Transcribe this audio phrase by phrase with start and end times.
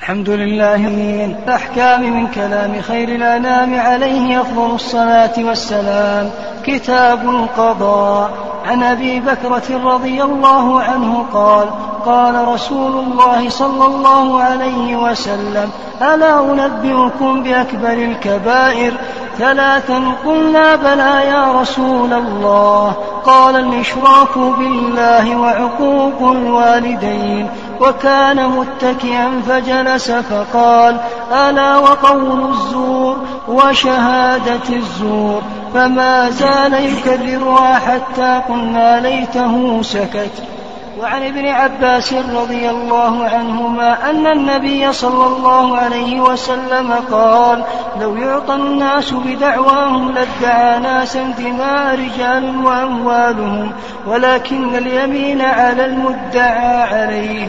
[0.00, 6.30] الحمد لله من الأحكام من كلام خير الأنام عليه أفضل الصلاة والسلام.
[6.66, 8.30] كتاب القضاء.
[8.66, 11.68] عن أبي بكرة رضي الله عنه قال
[12.06, 15.70] قال رسول الله صلى الله عليه وسلم
[16.02, 18.92] ألا أنبئكم بأكبر الكبائر؟
[19.38, 22.92] ثلاثا قلنا بلى يا رسول الله.
[23.24, 27.48] قال الإشراك بالله وعقوق الوالدين.
[27.80, 30.96] وكان متكئا فجلس فقال
[31.32, 33.16] ألا وقول الزور
[33.48, 35.42] وشهادة الزور
[35.74, 40.55] فما زال يكررها حتى قلنا ليته سكت.
[41.00, 47.64] وعن ابن عباس رضي الله عنهما أن النبي صلى الله عليه وسلم قال
[48.00, 53.72] لو يعطى الناس بدعواهم لادعى ناسا دماء رجال وأموالهم
[54.06, 57.48] ولكن اليمين على المدعى عليه.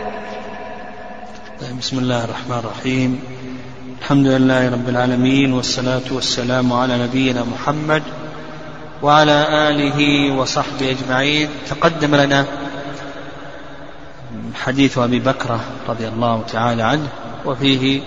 [1.79, 3.19] بسم الله الرحمن الرحيم.
[3.99, 8.03] الحمد لله رب العالمين والصلاة والسلام على نبينا محمد
[9.01, 11.49] وعلى آله وصحبه أجمعين.
[11.69, 12.45] تقدم لنا
[14.63, 17.07] حديث أبي بكرة رضي الله تعالى عنه
[17.45, 18.01] وفيه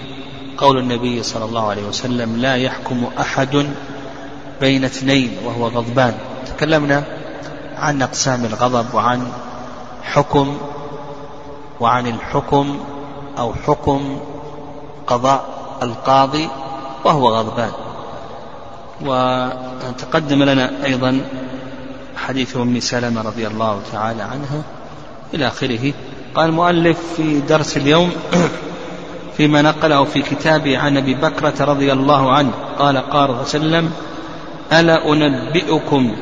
[0.59, 3.67] قول النبي صلى الله عليه وسلم لا يحكم أحد
[4.61, 6.15] بين اثنين وهو غضبان.
[6.47, 7.05] تكلمنا
[7.77, 9.33] عن أقسام الغضب وعن
[10.03, 10.59] حكم
[11.81, 12.81] وعن الحكم
[13.39, 14.21] أو حكم
[15.07, 15.45] قضاء
[15.83, 16.49] القاضي
[17.05, 17.73] وهو غضبان.
[19.01, 21.21] وتقدم لنا أيضا
[22.17, 24.63] حديث أم سلمة رضي الله تعالى عنها
[25.35, 25.93] إلى آخره.
[26.35, 28.11] قال المؤلف في درس اليوم
[29.37, 33.91] فيما نقله في كتابه عن أبي بكرة رضي الله عنه قال قال الله وسلم
[34.73, 36.17] ألا أنبئكم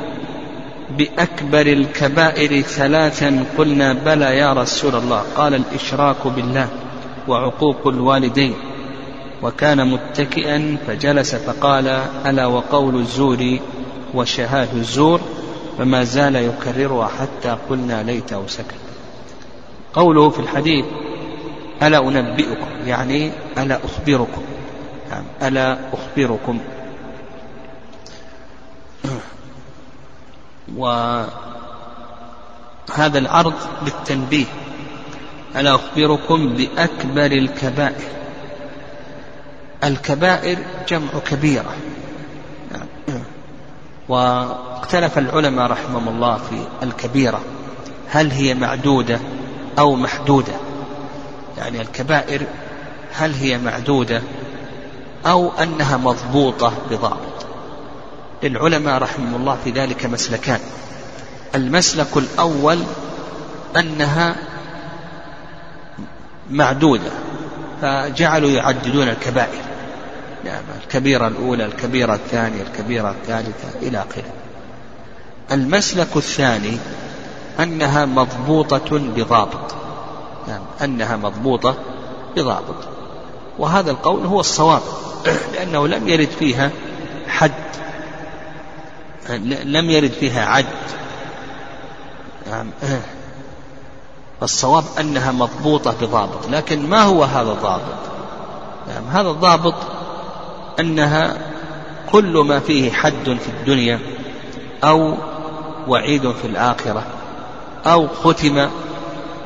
[0.98, 5.22] بأكبر الكبائر ثلاثا؟ قلنا بلى يا رسول الله.
[5.36, 6.68] قال الإشراك بالله
[7.28, 8.54] وعقوق الوالدين.
[9.42, 11.88] وكان متكئا فجلس فقال
[12.26, 13.58] ألا وقول الزور
[14.14, 15.20] وشهاد الزور؟
[15.78, 18.87] فما زال يكررها حتى قلنا ليته سكت.
[19.94, 20.84] قوله في الحديث
[21.82, 24.42] ألا أنبئكم يعني ألا أخبركم
[25.10, 26.58] يعني ألا أخبركم.
[30.76, 31.28] وهذا
[32.98, 33.54] العرض
[33.84, 34.46] بالتنبيه
[35.56, 38.08] ألا أخبركم بأكبر الكبائر.
[39.84, 41.74] الكبائر جمع كبيرة.
[44.08, 47.40] واختلف العلماء رحمهم الله في الكبيرة
[48.08, 49.20] هل هي معدودة؟
[49.78, 50.52] أو محدودة.
[51.58, 52.46] يعني الكبائر
[53.12, 54.22] هل هي معدودة
[55.26, 57.46] أو أنها مضبوطة بضابط.
[58.42, 60.60] للعلماء رحمهم الله في ذلك مسلكان.
[61.54, 62.78] المسلك الأول
[63.76, 64.36] أنها
[66.50, 67.10] معدودة
[67.82, 69.62] فجعلوا يعددون الكبائر.
[70.44, 74.32] نعم الكبيرة الأولى الكبيرة الثانية الكبيرة الثالثة إلى آخره.
[75.52, 76.78] المسلك الثاني
[77.60, 79.74] أنها مضبوطة بضابط.
[80.48, 81.74] يعني أنها مضبوطة
[82.36, 82.88] بضابط.
[83.58, 84.82] وهذا القول هو الصواب
[85.52, 86.70] لأنه لم يرد فيها
[87.28, 87.52] حد.
[89.64, 90.66] لم يرد فيها عد.
[92.46, 92.70] يعني
[94.40, 96.48] فالصواب أنها مضبوطة بضابط.
[96.50, 97.98] لكن ما هو هذا الضابط؟
[98.88, 99.74] يعني هذا الضابط
[100.80, 101.36] أنها
[102.12, 104.00] كل ما فيه حد في الدنيا
[104.84, 105.14] أو
[105.88, 107.17] وعيد في الآخرة
[107.86, 108.68] أو ختم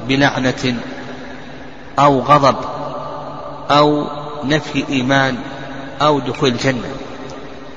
[0.09, 0.75] بلعنة
[1.98, 2.56] أو غضب
[3.70, 4.06] أو
[4.44, 5.37] نفي إيمان
[6.03, 6.88] أو دخول الجنة.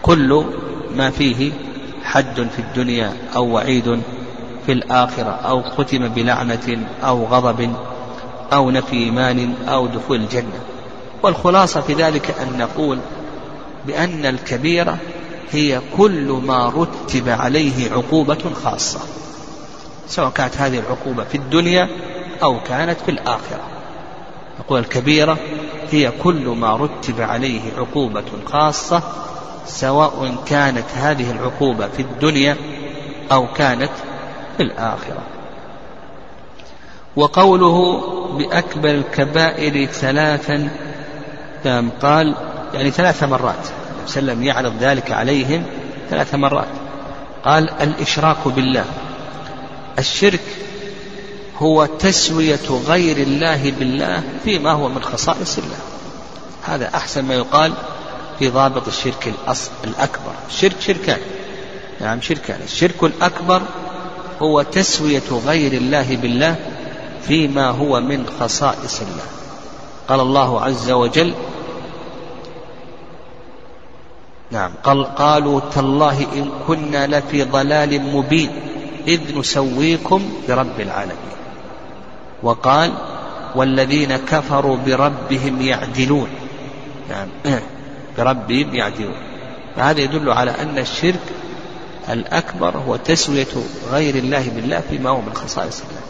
[0.01, 0.45] كل
[0.95, 1.51] ما فيه
[2.03, 4.01] حد في الدنيا أو وعيد
[4.65, 7.73] في الآخرة أو ختم بلعنة أو غضب
[8.53, 10.59] أو نفي إيمان أو دخول الجنة.
[11.23, 12.99] والخلاصة في ذلك أن نقول
[13.87, 14.97] بأن الكبيرة
[15.51, 18.99] هي كل ما رتب عليه عقوبة خاصة.
[20.07, 21.89] سواء كانت هذه العقوبة في الدنيا
[22.43, 23.61] أو كانت في الآخرة.
[24.59, 25.37] نقول الكبيرة
[25.91, 29.03] هي كل ما رتب عليه عقوبة خاصة
[29.65, 32.57] سواء كانت هذه العقوبة في الدنيا
[33.31, 33.91] أو كانت
[34.57, 35.23] في الآخرة.
[37.15, 38.01] وقوله
[38.37, 40.69] بأكبر الكبائر ثلاثا
[42.01, 42.35] قال
[42.73, 43.67] يعني ثلاث مرات
[44.05, 45.63] وسلم يعرض ذلك عليهم
[46.09, 46.67] ثلاث مرات.
[47.43, 48.85] قال الإشراك بالله.
[49.99, 50.41] الشرك
[51.57, 55.77] هو تسوية غير الله بالله فيما هو من خصائص الله.
[56.63, 57.73] هذا أحسن ما يقال
[58.39, 59.33] في ضابط الشرك
[59.83, 60.31] الأكبر.
[60.49, 61.19] الشرك شركان.
[62.01, 62.59] نعم شركان.
[62.63, 63.61] الشرك الأكبر
[64.41, 66.55] هو تسوية غير الله بالله
[67.27, 69.25] فيما هو من خصائص الله.
[70.07, 71.33] قال الله عز وجل
[74.51, 78.74] نعم قال قالوا تالله إن كنا لفي ضلال مبين.
[79.07, 81.35] إذ نسويكم برب العالمين.
[82.43, 82.91] وقال
[83.55, 86.27] والذين كفروا بربهم يعدلون.
[87.09, 87.27] نعم.
[88.17, 89.15] بربهم يعدلون.
[89.75, 91.19] فهذا يدل على أن الشرك
[92.09, 93.47] الأكبر هو تسوية
[93.91, 96.01] غير الله بالله فيما هو من خصائص الله.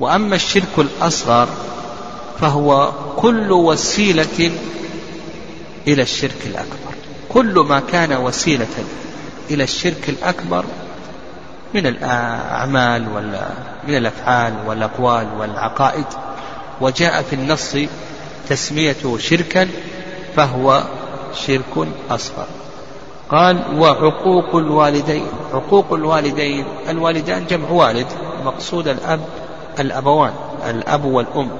[0.00, 1.48] وأما الشرك الأصغر
[2.40, 4.50] فهو كل وسيلة
[5.88, 6.96] إلى الشرك الأكبر.
[7.28, 8.66] كل ما كان وسيلة
[9.50, 10.64] إلى الشرك الأكبر
[11.76, 13.48] من الأعمال ولا
[13.88, 16.04] من الأفعال والأقوال والعقائد
[16.80, 17.76] وجاء في النص
[18.48, 19.68] تسميته شركا
[20.36, 20.82] فهو
[21.34, 22.46] شرك أصغر.
[23.30, 25.26] قال وعقوق الوالدين.
[25.52, 28.06] عقوق الوالدين الوالدان جمع والد
[28.44, 29.20] مقصود الأب
[29.78, 30.32] الأبوان
[30.70, 31.50] الأب والأم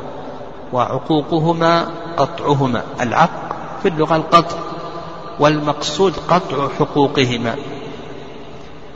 [0.72, 1.86] وعقوقهما
[2.16, 4.56] قطعهما العق في اللغة القطع
[5.40, 7.56] والمقصود قطع حقوقهما.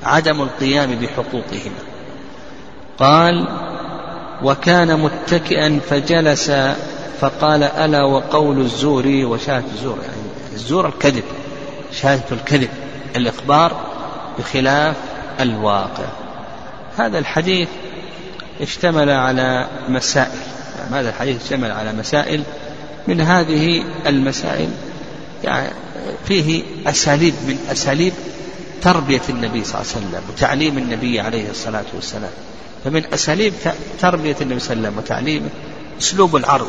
[0.02, 1.80] عدم القيام بحقوقهما.
[2.98, 3.48] قال
[4.42, 6.50] وكان متكئا فجلس
[7.20, 9.98] فقال ألا وقول الزور وشهادة الزور.
[10.02, 11.24] يعني الزور الكذب
[11.92, 12.68] شهادة الكذب
[13.16, 13.76] الإخبار
[14.38, 14.96] بخلاف
[15.40, 16.04] الواقع.
[16.96, 17.68] هذا الحديث
[18.60, 20.38] اشتمل على مسائل.
[20.78, 22.42] يعني هذا الحديث اشتمل على مسائل
[23.08, 24.68] من هذه المسائل.
[25.44, 25.68] يعني
[26.24, 28.12] فيه أساليب من أساليب
[28.82, 32.30] تربية النبي صلى الله عليه وسلم وتعليم النبي عليه الصلاة والسلام.
[32.84, 33.54] فمن أساليب
[34.00, 35.48] تربية النبي صلى الله عليه وسلم وتعليمه
[36.00, 36.68] أسلوب العرض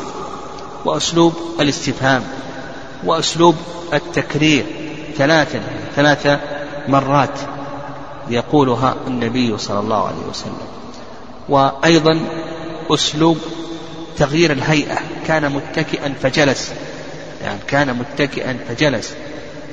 [0.84, 2.22] وأسلوب الاستفهام
[3.04, 3.56] وأسلوب
[3.92, 4.64] التكرير.
[5.18, 5.62] ثلاثا
[5.96, 6.38] ثلاث
[6.88, 7.38] مرات
[8.30, 10.66] يقولها النبي صلى الله عليه وسلم.
[11.48, 12.20] وأيضا
[12.90, 13.38] أسلوب
[14.18, 14.98] تغيير الهيئة.
[15.26, 16.72] كان متكئا فجلس.
[17.42, 19.14] يعني كان متكئا فجلس.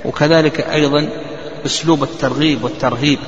[0.06, 1.10] وكذلك أيضا
[1.66, 3.20] أسلوب الترغيب والترهيب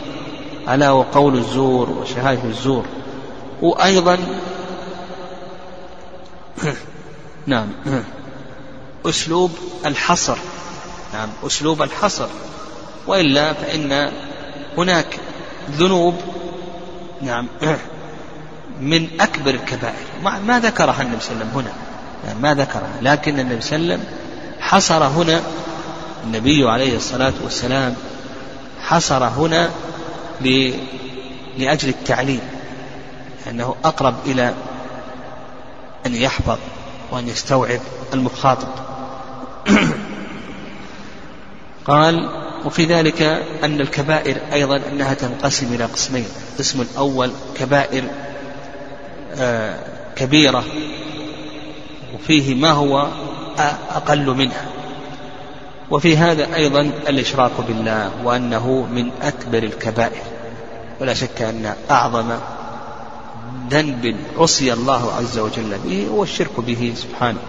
[0.69, 2.85] ألا وقول الزور وشهادة الزور.
[3.61, 4.17] وأيضا
[7.47, 7.67] نعم
[9.05, 9.51] أسلوب
[9.85, 10.37] الحصر.
[11.13, 12.27] نعم أسلوب الحصر.
[13.07, 14.11] وإلا فإن
[14.77, 15.19] هناك
[15.71, 16.15] ذنوب
[17.21, 17.47] نعم
[18.81, 20.05] من أكبر الكبائر.
[20.23, 21.71] ما ذكرها النبي صلى الله عليه وسلم هنا.
[22.27, 22.97] يعني ما ذكرها.
[23.01, 24.21] لكن النبي صلى الله عليه وسلم
[24.59, 25.41] حصر هنا
[26.23, 27.95] النبي عليه الصلاة والسلام
[28.81, 29.69] حصر هنا
[31.57, 32.41] لأجل التعليم
[33.49, 34.53] أنه أقرب إلى
[36.05, 36.57] أن يحفظ
[37.11, 37.79] وأن يستوعب
[38.13, 38.67] المخاطب.
[41.85, 42.29] قال
[42.65, 43.21] وفي ذلك
[43.63, 48.03] أن الكبائر أيضا أنها تنقسم إلى قسمين القسم الأول كبائر
[49.35, 49.79] آه،
[50.15, 50.63] كبيرة
[52.13, 53.07] وفيه ما هو
[53.89, 54.80] أقل منها.
[55.91, 60.21] وفي هذا أيضا الإشراك بالله وأنه من أكبر الكبائر.
[61.01, 62.31] ولا شك أن أعظم
[63.69, 67.39] ذنب عصي الله عز وجل به هو الشرك به سبحانه.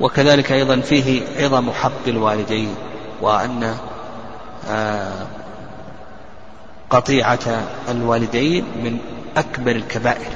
[0.00, 2.74] وكذلك أيضا فيه عظم حق الوالدين
[3.22, 3.76] وأن
[4.68, 5.26] آه،
[6.90, 8.98] قطيعة الوالدين من
[9.36, 10.32] أكبر الكبائر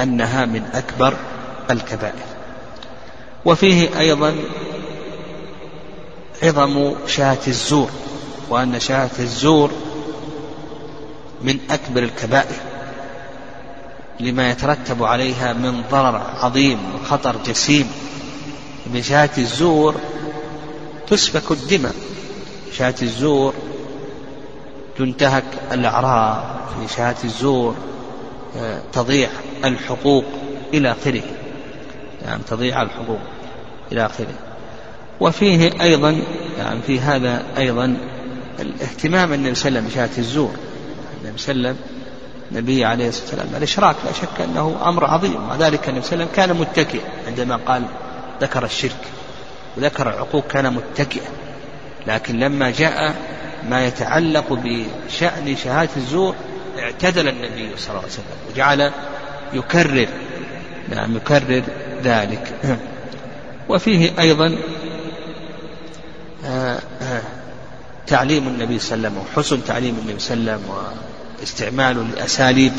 [0.00, 1.14] أنها من أكبر
[1.70, 2.22] الكبائر.
[3.44, 4.34] وفيه أيضا
[6.42, 7.90] عظم شاة الزور
[8.50, 9.70] وأن شاة الزور
[11.42, 12.56] من أكبر الكبائر
[14.20, 17.90] لما يترتب عليها من ضرر عظيم وخطر جسيم.
[18.94, 19.94] من شاة الزور
[21.08, 21.94] تسفك الدماء
[22.72, 23.54] شاة الزور
[24.98, 27.74] تنتهك الأعراض في شهادة الزور
[28.56, 29.30] آه، تضيع
[29.64, 30.24] الحقوق
[30.74, 31.22] إلى آخره.
[32.24, 33.20] يعني تضيع الحقوق
[33.92, 34.51] إلى آخره.
[35.20, 36.22] وفيه أيضا
[36.58, 37.96] يعني في هذا أيضا
[38.60, 40.54] الاهتمام النبي صلى الله عليه وسلم بشهادة الزور.
[41.22, 41.92] النبي صلى الله عليه وسلم
[42.52, 45.36] النبي عليه الصلاة والسلام الإشراك لا شك أنه أمر عظيم.
[45.36, 47.82] ومع ذلك النبي صلى الله عليه وسلم كان متكئا عندما قال
[48.40, 49.00] ذكر الشرك
[49.76, 51.30] وذكر العقوق كان متكئا.
[52.06, 53.14] لكن لما جاء
[53.70, 56.34] ما يتعلق بشأن شهادة الزور
[56.78, 58.90] اعتدل النبي صلى الله عليه وسلم وجعل
[59.52, 60.08] يكرر
[60.88, 61.62] نعم يكرر
[62.04, 62.52] ذلك.
[63.68, 64.58] وفيه أيضا
[68.06, 70.74] تعليم النبي صلى الله عليه وسلم وحسن تعليم النبي صلى الله عليه وسلم
[71.40, 72.72] واستعماله لأساليب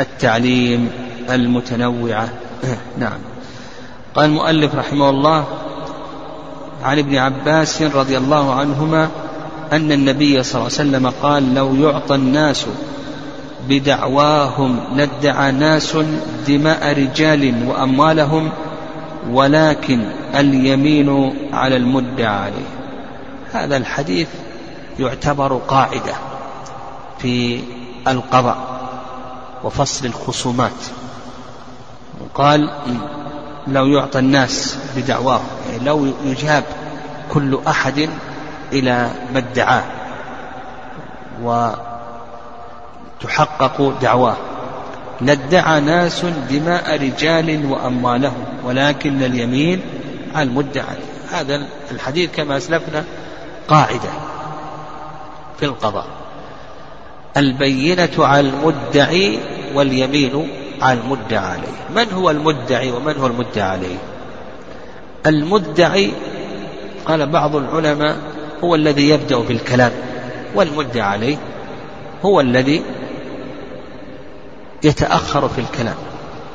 [0.00, 0.90] التعليم
[1.30, 2.28] المتنوعة.
[2.98, 3.18] نعم.
[4.14, 5.44] قال المؤلف رحمه الله
[6.84, 9.08] عن ابن عباس رضي الله عنهما
[9.72, 12.66] أن النبي صلى الله عليه وسلم قال لو يعطى الناس
[13.68, 15.96] بدعواهم لادعى ناس
[16.48, 18.50] دماء رجال وأموالهم
[19.28, 22.70] ولكن اليمين على المدعى عليه.
[23.52, 24.28] هذا الحديث
[24.98, 26.14] يعتبر قاعدة
[27.18, 27.60] في
[28.08, 28.56] القضاء
[29.64, 30.70] وفصل الخصومات.
[32.34, 32.70] قال
[33.66, 36.64] لو يعطى الناس بدعواه يعني لو يجاب
[37.32, 38.08] كل أحد
[38.72, 39.84] إلى ما ادعاه
[43.22, 44.36] وتحقق دعواه.
[45.22, 49.80] لادعى ناس دماء رجال وأموالهم ولكن اليمين
[50.34, 50.96] على المدعى.
[51.30, 53.04] هذا الحديث كما أسلفنا
[53.68, 54.10] قاعدة
[55.58, 56.06] في القضاء.
[57.36, 59.38] البينة على المدعي
[59.74, 60.48] واليمين
[60.82, 62.04] على المدعى عليه.
[62.06, 63.96] من هو المدعي ومن هو المدعى عليه؟
[65.26, 66.12] المدعي
[67.06, 68.16] قال بعض العلماء
[68.64, 69.92] هو الذي يبدأ بالكلام
[70.54, 71.36] والمدعى عليه
[72.24, 72.82] هو الذي
[74.84, 75.94] يتأخر في الكلام.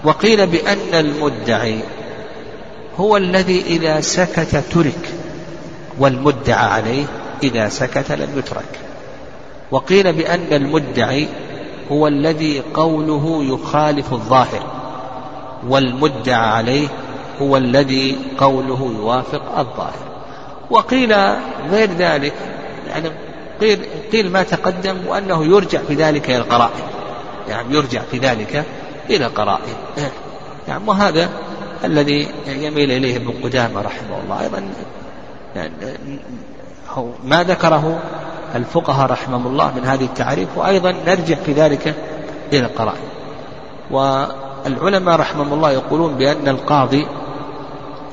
[0.03, 1.79] وقيل بأن المدعي
[2.99, 5.09] هو الذي إذا سكت ترك
[5.99, 7.05] والمدعى عليه
[7.43, 8.79] إذا سكت لم يترك.
[9.71, 11.27] وقيل بأن المدعي
[11.91, 14.63] هو الذي قوله يخالف الظاهر
[15.67, 16.87] والمدعى عليه
[17.41, 20.05] هو الذي قوله يوافق الظاهر.
[20.69, 21.13] وقيل
[21.71, 22.33] غير ذلك
[22.89, 23.09] يعني
[23.61, 23.79] قيل,
[24.11, 26.83] قيل ما تقدم وأنه يرجع في ذلك إلى القرائن.
[27.49, 28.65] يعني يرجع في ذلك
[29.09, 29.75] إلى القرائن
[30.67, 31.29] يعني وهذا
[31.83, 34.41] الذي يميل إليه ابن قدامة رحمه الله.
[34.41, 34.69] أيضا
[35.55, 35.71] يعني
[37.23, 37.99] ما ذكره
[38.55, 41.95] الفقهاء رحمهم الله من هذه التعريف وأيضا نرجع في ذلك
[42.53, 43.07] إلى القرائن
[43.91, 47.07] والعلماء رحمهم الله يقولون بأن القاضي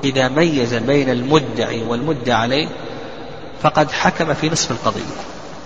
[0.04, 2.68] إذا ميز بين المدعي والمدعى عليه
[3.62, 5.02] فقد حكم في نصف القضية.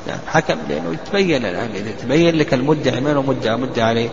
[0.09, 4.09] يعني حكم لأنه يتبين الآن إذا تبين لك المدعي من هو مدعى مدعى عليه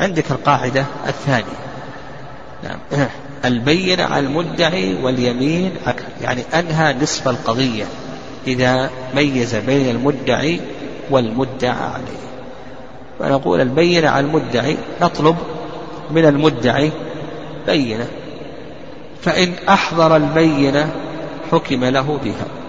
[0.00, 1.60] عندك القاعدة الثانية.
[2.64, 2.78] نعم.
[3.44, 5.72] البينة على المدعي واليمين
[6.22, 7.84] يعني أنهى نصف القضية
[8.46, 10.60] إذا ميز بين المدعي
[11.10, 12.20] والمدعى عليه.
[13.18, 15.36] فنقول البينة على المدعي نطلب
[16.10, 16.92] من المدعي
[17.66, 18.06] بينة
[19.22, 20.92] فإن أحضر البينة
[21.52, 22.59] حكم له بها.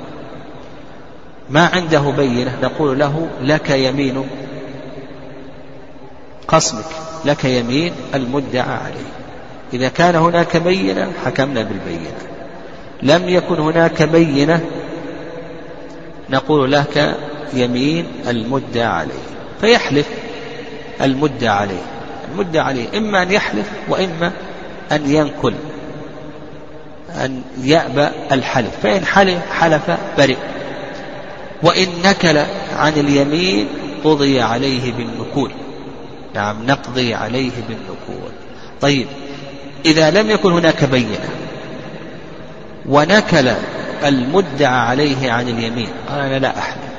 [1.52, 4.24] ما عنده بينة نقول له لك يمين
[6.48, 6.86] قصدك
[7.26, 9.12] لك يمين المدعى عليه.
[9.74, 12.12] إذا كان هناك بينة حكمنا بالبينة.
[13.04, 14.62] لم يكن هناك بينة
[16.30, 17.18] نقول لك
[17.54, 19.24] يمين المدعى عليه.
[19.62, 20.08] فيحلف
[21.02, 21.84] المدعى عليه.
[22.32, 24.32] المدعى عليه إما أن يحلف وإما
[24.92, 25.54] أن ينكل
[27.10, 28.72] أن يأبى الحلف.
[28.84, 30.51] فإن حلف حلف برئ
[31.64, 32.38] وإن نكل
[32.76, 33.68] عن اليمين
[34.04, 35.52] قضي عليه بالنكول
[36.36, 38.32] نعم نقضي عليه بالنكول
[38.82, 39.08] طيب
[39.86, 41.30] إذا لم يكن هناك بينة
[42.86, 43.52] ونكل
[44.04, 46.92] المدعى عليه عن اليمين قال أنا لا أحلف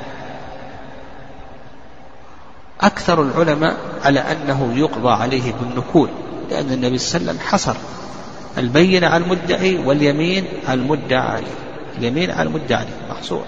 [2.81, 6.09] أكثر العلماء على أنه يقضى عليه بالنكول
[6.51, 7.75] لأن النبي صلى الله عليه وسلم حصر.
[8.57, 11.55] البينة على المدعي واليمين على المدعى عليه.
[11.97, 13.45] اليمين على المدعى عليه محصور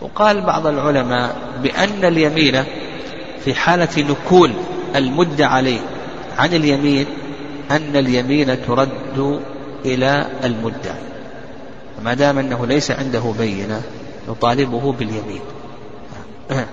[0.00, 2.64] وقال بعض العلماء بأن اليمين
[3.44, 4.52] في حالة نكول
[4.96, 5.80] المدعى عليه
[6.38, 7.06] عن اليمين
[7.70, 9.40] أن اليمين ترد
[9.84, 11.10] إلى المدعي
[12.02, 13.82] ما دام أنه ليس عنده بينة
[14.28, 15.40] نطالبه باليمين.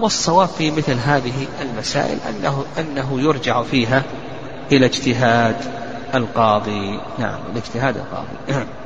[0.00, 4.02] والصواب في مثل هذه المسائل أنه أنه يرجع فيها
[4.72, 5.56] إلى اجتهاد
[6.14, 7.00] القاضي.
[7.18, 8.66] نعم إلى اجتهاد القاضي.